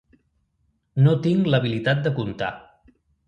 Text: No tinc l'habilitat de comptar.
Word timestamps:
No 1.07 1.13
tinc 1.27 1.51
l'habilitat 1.55 2.03
de 2.09 2.13
comptar. 2.21 2.51